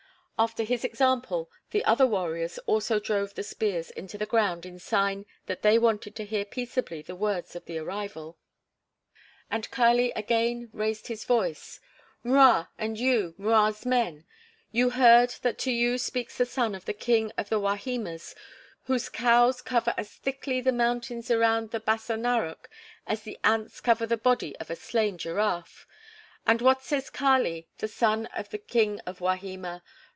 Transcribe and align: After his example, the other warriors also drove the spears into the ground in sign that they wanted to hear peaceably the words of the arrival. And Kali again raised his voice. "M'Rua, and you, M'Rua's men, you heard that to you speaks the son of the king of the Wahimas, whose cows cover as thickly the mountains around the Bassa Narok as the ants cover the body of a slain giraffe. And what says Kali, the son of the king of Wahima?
After 0.39 0.63
his 0.63 0.83
example, 0.83 1.51
the 1.69 1.85
other 1.85 2.07
warriors 2.07 2.57
also 2.65 2.99
drove 2.99 3.35
the 3.35 3.43
spears 3.43 3.91
into 3.91 4.17
the 4.17 4.25
ground 4.25 4.65
in 4.65 4.79
sign 4.79 5.27
that 5.45 5.61
they 5.61 5.77
wanted 5.77 6.15
to 6.15 6.25
hear 6.25 6.45
peaceably 6.45 7.03
the 7.03 7.15
words 7.15 7.55
of 7.55 7.65
the 7.65 7.77
arrival. 7.77 8.39
And 9.51 9.69
Kali 9.69 10.11
again 10.15 10.71
raised 10.73 11.09
his 11.09 11.25
voice. 11.25 11.79
"M'Rua, 12.23 12.69
and 12.79 12.97
you, 12.99 13.35
M'Rua's 13.37 13.85
men, 13.85 14.25
you 14.71 14.89
heard 14.89 15.29
that 15.43 15.59
to 15.59 15.71
you 15.71 15.99
speaks 15.99 16.39
the 16.39 16.47
son 16.47 16.73
of 16.73 16.85
the 16.85 16.93
king 16.93 17.31
of 17.37 17.49
the 17.49 17.59
Wahimas, 17.59 18.33
whose 18.85 19.09
cows 19.09 19.61
cover 19.61 19.93
as 19.95 20.09
thickly 20.11 20.59
the 20.59 20.71
mountains 20.71 21.29
around 21.29 21.69
the 21.69 21.79
Bassa 21.79 22.15
Narok 22.17 22.67
as 23.05 23.21
the 23.21 23.37
ants 23.43 23.79
cover 23.79 24.07
the 24.07 24.17
body 24.17 24.57
of 24.57 24.71
a 24.71 24.75
slain 24.75 25.19
giraffe. 25.19 25.85
And 26.47 26.63
what 26.63 26.81
says 26.81 27.11
Kali, 27.11 27.67
the 27.77 27.87
son 27.87 28.25
of 28.35 28.49
the 28.49 28.57
king 28.57 28.99
of 29.01 29.19
Wahima? 29.19 29.83